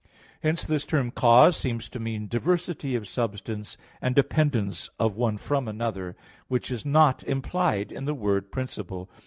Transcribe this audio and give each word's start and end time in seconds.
Hence 0.41 0.65
this 0.65 0.83
term 0.83 1.11
"cause" 1.11 1.55
seems 1.55 1.87
to 1.89 1.99
mean 1.99 2.27
diversity 2.27 2.95
of 2.95 3.07
substance, 3.07 3.77
and 4.01 4.15
dependence 4.15 4.89
of 4.99 5.15
one 5.15 5.37
from 5.37 5.67
another; 5.67 6.15
which 6.47 6.71
is 6.71 6.83
not 6.83 7.23
implied 7.25 7.91
in 7.91 8.05
the 8.05 8.15
word 8.15 8.51
"principle." 8.51 9.11